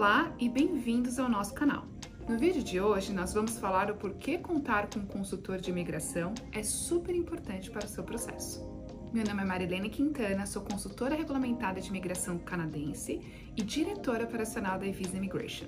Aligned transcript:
Olá 0.00 0.34
e 0.38 0.48
bem-vindos 0.48 1.18
ao 1.18 1.28
nosso 1.28 1.52
canal. 1.52 1.84
No 2.26 2.38
vídeo 2.38 2.64
de 2.64 2.80
hoje, 2.80 3.12
nós 3.12 3.34
vamos 3.34 3.58
falar 3.58 3.90
o 3.90 3.96
porquê 3.96 4.38
contar 4.38 4.88
com 4.88 5.00
um 5.00 5.04
consultor 5.04 5.60
de 5.60 5.68
imigração 5.68 6.32
é 6.52 6.62
super 6.62 7.14
importante 7.14 7.70
para 7.70 7.84
o 7.84 7.88
seu 7.88 8.02
processo. 8.02 8.66
Meu 9.12 9.26
nome 9.26 9.42
é 9.42 9.44
Marilene 9.44 9.90
Quintana, 9.90 10.46
sou 10.46 10.62
consultora 10.62 11.14
regulamentada 11.14 11.82
de 11.82 11.90
imigração 11.90 12.38
canadense 12.38 13.20
e 13.54 13.62
diretora 13.62 14.24
operacional 14.24 14.78
da 14.78 14.90
Visa 14.90 15.18
Immigration. 15.18 15.66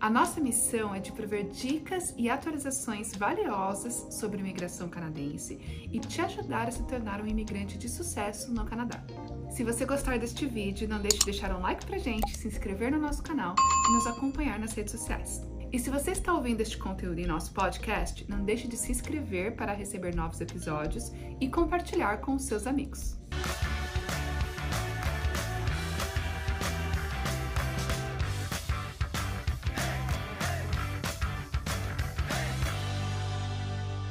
A 0.00 0.08
nossa 0.08 0.40
missão 0.40 0.94
é 0.94 0.98
de 0.98 1.12
prover 1.12 1.46
dicas 1.50 2.14
e 2.16 2.30
atualizações 2.30 3.14
valiosas 3.14 4.06
sobre 4.10 4.40
imigração 4.40 4.88
canadense 4.88 5.60
e 5.92 6.00
te 6.00 6.22
ajudar 6.22 6.66
a 6.68 6.72
se 6.72 6.82
tornar 6.84 7.20
um 7.20 7.26
imigrante 7.26 7.76
de 7.76 7.90
sucesso 7.90 8.54
no 8.54 8.64
Canadá. 8.64 9.04
Se 9.50 9.64
você 9.64 9.86
gostar 9.86 10.18
deste 10.18 10.44
vídeo, 10.44 10.88
não 10.88 11.00
deixe 11.00 11.18
de 11.18 11.24
deixar 11.26 11.54
um 11.56 11.60
like 11.60 11.86
pra 11.86 11.98
gente, 11.98 12.36
se 12.36 12.46
inscrever 12.46 12.90
no 12.90 12.98
nosso 12.98 13.22
canal 13.22 13.54
e 13.88 13.92
nos 13.92 14.06
acompanhar 14.06 14.58
nas 14.58 14.72
redes 14.72 14.92
sociais. 14.92 15.40
E 15.72 15.78
se 15.78 15.88
você 15.88 16.10
está 16.10 16.34
ouvindo 16.34 16.60
este 16.60 16.76
conteúdo 16.76 17.18
em 17.18 17.26
nosso 17.26 17.52
podcast, 17.52 18.26
não 18.28 18.44
deixe 18.44 18.68
de 18.68 18.76
se 18.76 18.92
inscrever 18.92 19.56
para 19.56 19.72
receber 19.72 20.14
novos 20.14 20.40
episódios 20.40 21.10
e 21.40 21.48
compartilhar 21.48 22.18
com 22.18 22.34
os 22.34 22.42
seus 22.42 22.66
amigos. 22.66 23.18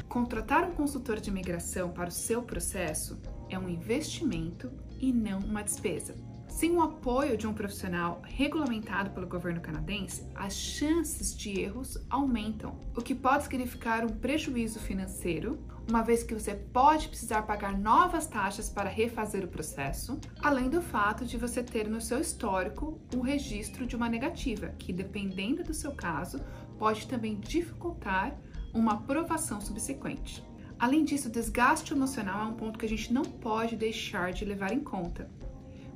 Contratar 0.09 0.63
um 0.63 0.71
consultor 0.71 1.19
de 1.19 1.29
imigração 1.29 1.91
para 1.91 2.07
o 2.07 2.11
seu 2.11 2.41
processo 2.41 3.21
é 3.49 3.59
um 3.59 3.67
investimento 3.67 4.71
e 5.05 5.13
não 5.13 5.39
uma 5.39 5.63
despesa. 5.63 6.15
Sem 6.47 6.71
o 6.71 6.81
apoio 6.81 7.37
de 7.37 7.45
um 7.45 7.53
profissional 7.53 8.21
regulamentado 8.23 9.11
pelo 9.11 9.27
governo 9.27 9.61
canadense, 9.61 10.25
as 10.33 10.55
chances 10.55 11.35
de 11.35 11.59
erros 11.59 11.97
aumentam, 12.09 12.79
o 12.95 13.01
que 13.01 13.13
pode 13.13 13.43
significar 13.43 14.03
um 14.03 14.09
prejuízo 14.09 14.79
financeiro, 14.79 15.59
uma 15.87 16.01
vez 16.01 16.23
que 16.23 16.33
você 16.33 16.55
pode 16.55 17.07
precisar 17.07 17.43
pagar 17.43 17.77
novas 17.77 18.25
taxas 18.25 18.67
para 18.69 18.89
refazer 18.89 19.43
o 19.43 19.49
processo, 19.49 20.19
além 20.41 20.69
do 20.69 20.81
fato 20.81 21.23
de 21.23 21.37
você 21.37 21.61
ter 21.61 21.87
no 21.87 22.01
seu 22.01 22.19
histórico 22.19 22.99
o 23.15 23.21
registro 23.21 23.85
de 23.85 23.95
uma 23.95 24.09
negativa, 24.09 24.69
que 24.79 24.91
dependendo 24.91 25.63
do 25.63 25.73
seu 25.73 25.91
caso, 25.91 26.39
pode 26.79 27.05
também 27.05 27.39
dificultar 27.39 28.35
uma 28.73 28.93
aprovação 28.93 29.61
subsequente. 29.61 30.43
Além 30.77 31.05
disso, 31.05 31.29
o 31.29 31.31
desgaste 31.31 31.93
emocional 31.93 32.41
é 32.41 32.49
um 32.49 32.53
ponto 32.53 32.77
que 32.77 32.85
a 32.85 32.89
gente 32.89 33.13
não 33.13 33.23
pode 33.23 33.75
deixar 33.75 34.33
de 34.33 34.43
levar 34.43 34.73
em 34.73 34.81
conta, 34.81 35.29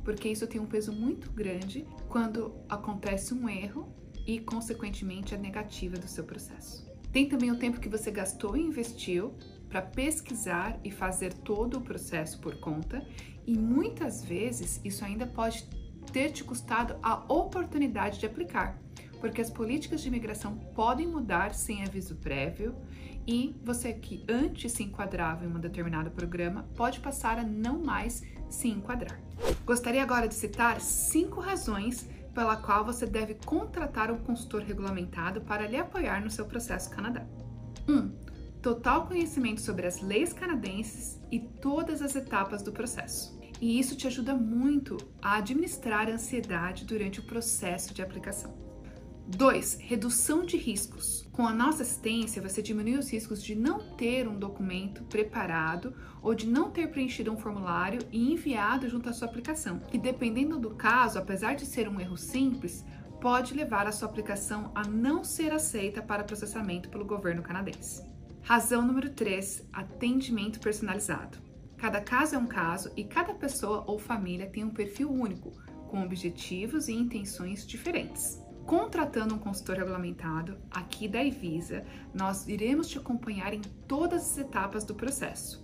porque 0.03 0.29
isso 0.29 0.47
tem 0.47 0.59
um 0.59 0.65
peso 0.65 0.93
muito 0.93 1.29
grande 1.31 1.85
quando 2.07 2.55
acontece 2.69 3.33
um 3.33 3.49
erro 3.49 3.93
e, 4.25 4.39
consequentemente, 4.39 5.35
a 5.35 5.37
negativa 5.37 5.97
do 5.97 6.07
seu 6.07 6.23
processo. 6.23 6.89
Tem 7.11 7.27
também 7.27 7.51
o 7.51 7.57
tempo 7.57 7.79
que 7.79 7.89
você 7.89 8.09
gastou 8.09 8.55
e 8.55 8.61
investiu 8.61 9.33
para 9.67 9.81
pesquisar 9.81 10.79
e 10.83 10.91
fazer 10.91 11.33
todo 11.33 11.77
o 11.77 11.81
processo 11.81 12.39
por 12.39 12.59
conta, 12.59 13.05
e 13.45 13.57
muitas 13.57 14.23
vezes 14.23 14.79
isso 14.83 15.03
ainda 15.03 15.27
pode 15.27 15.67
ter 16.11 16.31
te 16.31 16.43
custado 16.43 16.95
a 17.03 17.23
oportunidade 17.31 18.19
de 18.19 18.25
aplicar, 18.25 18.79
porque 19.19 19.41
as 19.41 19.49
políticas 19.49 20.01
de 20.01 20.07
imigração 20.07 20.55
podem 20.75 21.07
mudar 21.07 21.53
sem 21.53 21.83
aviso 21.83 22.15
prévio 22.15 22.75
e 23.27 23.55
você 23.63 23.93
que 23.93 24.25
antes 24.27 24.71
se 24.71 24.83
enquadrava 24.83 25.45
em 25.45 25.47
um 25.47 25.59
determinado 25.59 26.09
programa 26.11 26.63
pode 26.75 26.99
passar 26.99 27.37
a 27.37 27.43
não 27.43 27.79
mais 27.79 28.23
se 28.49 28.67
enquadrar. 28.67 29.19
Gostaria 29.65 30.01
agora 30.01 30.27
de 30.27 30.33
citar 30.33 30.81
cinco 30.81 31.39
razões 31.39 32.09
pela 32.33 32.55
qual 32.55 32.85
você 32.85 33.05
deve 33.05 33.35
contratar 33.35 34.11
um 34.11 34.17
consultor 34.17 34.61
regulamentado 34.61 35.41
para 35.41 35.67
lhe 35.67 35.77
apoiar 35.77 36.23
no 36.23 36.31
seu 36.31 36.45
processo 36.45 36.89
Canadá. 36.89 37.25
1. 37.87 37.93
Um, 37.93 38.11
total 38.61 39.07
conhecimento 39.07 39.61
sobre 39.61 39.85
as 39.85 40.01
leis 40.01 40.33
canadenses 40.33 41.19
e 41.31 41.39
todas 41.39 42.01
as 42.01 42.15
etapas 42.15 42.61
do 42.61 42.71
processo. 42.71 43.37
E 43.61 43.79
isso 43.79 43.95
te 43.95 44.07
ajuda 44.07 44.33
muito 44.33 44.97
a 45.21 45.37
administrar 45.37 46.07
a 46.07 46.13
ansiedade 46.13 46.85
durante 46.85 47.19
o 47.19 47.23
processo 47.23 47.93
de 47.93 48.01
aplicação. 48.01 48.68
2. 49.29 49.77
Redução 49.81 50.43
de 50.43 50.57
riscos. 50.57 51.27
Com 51.31 51.45
a 51.45 51.53
nossa 51.53 51.83
assistência, 51.83 52.41
você 52.41 52.63
diminui 52.63 52.97
os 52.97 53.11
riscos 53.11 53.43
de 53.43 53.53
não 53.53 53.79
ter 53.95 54.27
um 54.27 54.37
documento 54.37 55.03
preparado 55.03 55.93
ou 56.21 56.33
de 56.33 56.47
não 56.47 56.71
ter 56.71 56.89
preenchido 56.89 57.31
um 57.31 57.37
formulário 57.37 58.01
e 58.11 58.33
enviado 58.33 58.89
junto 58.89 59.07
à 59.07 59.13
sua 59.13 59.27
aplicação, 59.27 59.79
que 59.79 59.99
dependendo 59.99 60.57
do 60.57 60.71
caso, 60.71 61.19
apesar 61.19 61.55
de 61.55 61.65
ser 61.65 61.87
um 61.87 61.99
erro 61.99 62.17
simples, 62.17 62.83
pode 63.21 63.53
levar 63.53 63.85
a 63.85 63.91
sua 63.91 64.09
aplicação 64.09 64.71
a 64.73 64.83
não 64.83 65.23
ser 65.23 65.51
aceita 65.53 66.01
para 66.01 66.23
processamento 66.23 66.89
pelo 66.89 67.05
governo 67.05 67.43
canadense. 67.43 68.03
Razão 68.41 68.81
número 68.81 69.11
3: 69.11 69.69
atendimento 69.71 70.59
personalizado. 70.59 71.37
Cada 71.77 72.01
caso 72.01 72.35
é 72.35 72.37
um 72.37 72.47
caso 72.47 72.91
e 72.97 73.03
cada 73.03 73.35
pessoa 73.35 73.83
ou 73.85 73.99
família 73.99 74.49
tem 74.49 74.63
um 74.63 74.71
perfil 74.71 75.11
único, 75.11 75.51
com 75.87 76.03
objetivos 76.03 76.87
e 76.87 76.93
intenções 76.93 77.65
diferentes 77.65 78.48
contratando 78.69 79.33
um 79.33 79.39
consultor 79.39 79.77
regulamentado 79.77 80.55
aqui 80.69 81.07
da 81.07 81.25
Evisa, 81.25 81.83
nós 82.13 82.47
iremos 82.47 82.87
te 82.87 82.99
acompanhar 82.99 83.51
em 83.51 83.61
todas 83.87 84.21
as 84.21 84.37
etapas 84.37 84.83
do 84.83 84.93
processo 84.93 85.59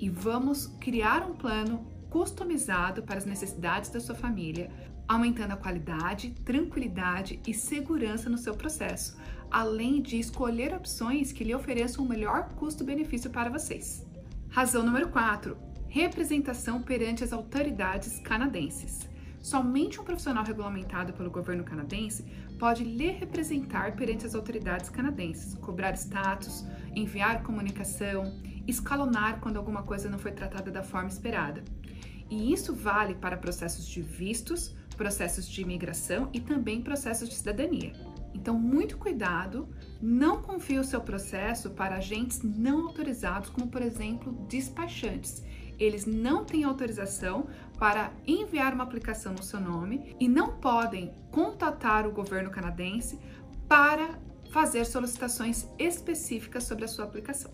e 0.00 0.08
vamos 0.08 0.68
criar 0.78 1.28
um 1.28 1.34
plano 1.34 1.84
customizado 2.08 3.02
para 3.02 3.18
as 3.18 3.24
necessidades 3.24 3.90
da 3.90 3.98
sua 3.98 4.14
família, 4.14 4.70
aumentando 5.08 5.54
a 5.54 5.56
qualidade, 5.56 6.30
tranquilidade 6.44 7.40
e 7.44 7.52
segurança 7.52 8.30
no 8.30 8.38
seu 8.38 8.54
processo, 8.54 9.18
além 9.50 10.00
de 10.00 10.16
escolher 10.20 10.72
opções 10.72 11.32
que 11.32 11.42
lhe 11.42 11.56
ofereçam 11.56 12.04
o 12.04 12.08
melhor 12.08 12.50
custo-benefício 12.50 13.30
para 13.30 13.50
vocês. 13.50 14.06
Razão 14.48 14.84
número 14.84 15.08
4: 15.08 15.58
representação 15.88 16.80
perante 16.82 17.24
as 17.24 17.32
autoridades 17.32 18.20
canadenses. 18.20 19.08
Somente 19.48 19.98
um 19.98 20.04
profissional 20.04 20.44
regulamentado 20.44 21.14
pelo 21.14 21.30
governo 21.30 21.64
canadense 21.64 22.22
pode 22.58 22.84
lhe 22.84 23.12
representar 23.12 23.96
perante 23.96 24.26
as 24.26 24.34
autoridades 24.34 24.90
canadenses, 24.90 25.54
cobrar 25.54 25.94
status, 25.94 26.66
enviar 26.94 27.42
comunicação, 27.42 28.38
escalonar 28.66 29.40
quando 29.40 29.56
alguma 29.56 29.82
coisa 29.82 30.10
não 30.10 30.18
foi 30.18 30.32
tratada 30.32 30.70
da 30.70 30.82
forma 30.82 31.08
esperada. 31.08 31.64
E 32.28 32.52
isso 32.52 32.74
vale 32.74 33.14
para 33.14 33.38
processos 33.38 33.88
de 33.88 34.02
vistos, 34.02 34.76
processos 34.98 35.48
de 35.48 35.62
imigração 35.62 36.28
e 36.30 36.40
também 36.40 36.82
processos 36.82 37.26
de 37.26 37.34
cidadania. 37.34 37.94
Então, 38.34 38.52
muito 38.52 38.98
cuidado, 38.98 39.66
não 39.98 40.42
confie 40.42 40.78
o 40.78 40.84
seu 40.84 41.00
processo 41.00 41.70
para 41.70 41.96
agentes 41.96 42.42
não 42.42 42.88
autorizados, 42.88 43.48
como 43.48 43.68
por 43.68 43.80
exemplo 43.80 44.30
despachantes 44.46 45.42
eles 45.78 46.04
não 46.04 46.44
têm 46.44 46.64
autorização 46.64 47.46
para 47.78 48.12
enviar 48.26 48.74
uma 48.74 48.84
aplicação 48.84 49.32
no 49.32 49.42
seu 49.42 49.60
nome 49.60 50.16
e 50.18 50.28
não 50.28 50.58
podem 50.58 51.12
contatar 51.30 52.06
o 52.06 52.12
governo 52.12 52.50
canadense 52.50 53.18
para 53.68 54.18
fazer 54.50 54.84
solicitações 54.84 55.68
específicas 55.78 56.64
sobre 56.64 56.84
a 56.84 56.88
sua 56.88 57.04
aplicação. 57.04 57.52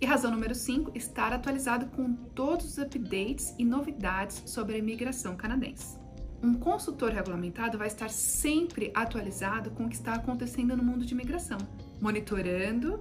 E 0.00 0.06
razão 0.06 0.30
número 0.30 0.54
5, 0.54 0.92
estar 0.94 1.32
atualizado 1.32 1.86
com 1.86 2.12
todos 2.12 2.66
os 2.66 2.78
updates 2.78 3.54
e 3.58 3.64
novidades 3.64 4.42
sobre 4.46 4.74
a 4.74 4.78
imigração 4.78 5.36
canadense. 5.36 5.98
Um 6.42 6.54
consultor 6.54 7.10
regulamentado 7.10 7.78
vai 7.78 7.86
estar 7.86 8.10
sempre 8.10 8.92
atualizado 8.94 9.70
com 9.70 9.86
o 9.86 9.88
que 9.88 9.94
está 9.96 10.14
acontecendo 10.14 10.76
no 10.76 10.82
mundo 10.84 11.04
de 11.04 11.14
imigração, 11.14 11.58
monitorando 12.00 13.00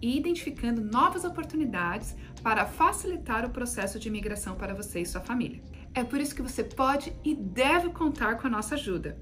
e 0.00 0.16
identificando 0.16 0.82
novas 0.82 1.24
oportunidades 1.24 2.16
para 2.42 2.66
facilitar 2.66 3.44
o 3.44 3.50
processo 3.50 3.98
de 3.98 4.08
imigração 4.08 4.56
para 4.56 4.74
você 4.74 5.00
e 5.00 5.06
sua 5.06 5.20
família. 5.20 5.62
É 5.94 6.04
por 6.04 6.20
isso 6.20 6.34
que 6.34 6.42
você 6.42 6.62
pode 6.62 7.12
e 7.24 7.34
deve 7.34 7.90
contar 7.90 8.36
com 8.36 8.46
a 8.46 8.50
nossa 8.50 8.74
ajuda. 8.74 9.18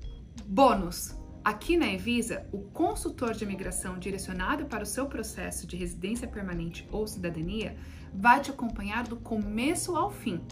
Bônus! 0.47 1.17
Aqui 1.45 1.77
na 1.77 1.91
Evisa, 1.91 2.47
o 2.53 2.59
consultor 2.59 3.33
de 3.33 3.45
imigração 3.45 3.99
direcionado 3.99 4.67
para 4.67 4.83
o 4.83 4.87
seu 4.87 5.07
processo 5.07 5.67
de 5.67 5.77
residência 5.77 6.29
permanente 6.29 6.87
ou 6.93 7.07
cidadania 7.07 7.77
vai 8.13 8.41
te 8.41 8.51
acompanhar 8.51 9.05
do 9.05 9.17
começo 9.17 9.97
ao 9.97 10.11
fim. 10.11 10.43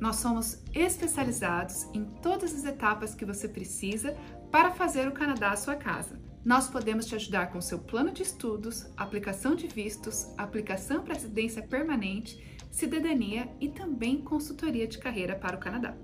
Nós 0.00 0.16
somos 0.16 0.62
especializados 0.72 1.88
em 1.92 2.04
todas 2.04 2.54
as 2.54 2.64
etapas 2.64 3.14
que 3.14 3.24
você 3.24 3.48
precisa 3.48 4.16
para 4.50 4.70
fazer 4.70 5.08
o 5.08 5.12
Canadá 5.12 5.50
a 5.50 5.56
sua 5.56 5.74
casa 5.74 6.25
nós 6.46 6.68
podemos 6.68 7.06
te 7.06 7.14
ajudar 7.16 7.50
com 7.50 7.60
seu 7.60 7.76
plano 7.76 8.12
de 8.12 8.22
estudos, 8.22 8.86
aplicação 8.96 9.56
de 9.56 9.66
vistos, 9.66 10.28
aplicação 10.38 11.02
para 11.02 11.14
residência 11.14 11.60
permanente, 11.60 12.40
cidadania 12.70 13.50
e 13.60 13.68
também 13.68 14.22
consultoria 14.22 14.86
de 14.86 14.96
carreira 14.96 15.34
para 15.34 15.56
o 15.56 15.58
Canadá. 15.58 15.96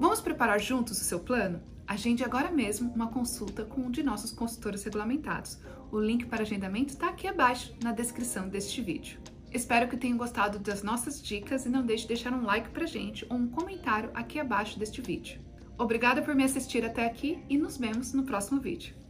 Vamos 0.00 0.20
preparar 0.20 0.58
juntos 0.58 1.00
o 1.00 1.04
seu 1.04 1.20
plano? 1.20 1.62
Agende 1.86 2.24
agora 2.24 2.50
mesmo 2.50 2.92
uma 2.92 3.06
consulta 3.06 3.64
com 3.64 3.82
um 3.82 3.90
de 3.90 4.02
nossos 4.02 4.32
consultores 4.32 4.82
regulamentados. 4.82 5.60
O 5.92 6.00
link 6.00 6.26
para 6.26 6.42
agendamento 6.42 6.92
está 6.92 7.10
aqui 7.10 7.28
abaixo 7.28 7.72
na 7.80 7.92
descrição 7.92 8.48
deste 8.48 8.82
vídeo. 8.82 9.20
Espero 9.52 9.88
que 9.88 9.96
tenham 9.96 10.18
gostado 10.18 10.58
das 10.58 10.82
nossas 10.82 11.22
dicas 11.22 11.66
e 11.66 11.68
não 11.68 11.86
deixe 11.86 12.02
de 12.02 12.08
deixar 12.08 12.32
um 12.32 12.42
like 12.42 12.70
pra 12.70 12.84
gente 12.84 13.24
ou 13.30 13.36
um 13.36 13.46
comentário 13.46 14.10
aqui 14.12 14.40
abaixo 14.40 14.76
deste 14.76 15.00
vídeo. 15.00 15.40
Obrigada 15.78 16.20
por 16.20 16.34
me 16.34 16.42
assistir 16.42 16.84
até 16.84 17.06
aqui 17.06 17.44
e 17.48 17.56
nos 17.56 17.76
vemos 17.76 18.12
no 18.12 18.24
próximo 18.24 18.60
vídeo. 18.60 19.03